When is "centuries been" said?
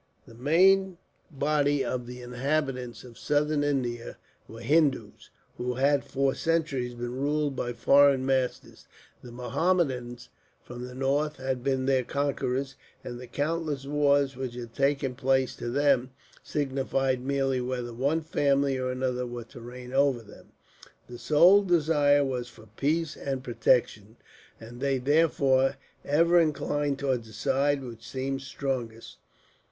6.33-7.13